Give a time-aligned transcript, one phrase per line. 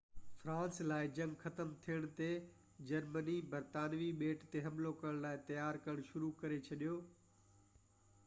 [0.37, 2.29] France لاءِ جنگ ختم ٿيڻ تي
[2.91, 6.89] جرمني برطانوي ٻيٽ تي حملو ڪرڻ لاءِ تيار ڪرڻ شروع ڪري ڇڏي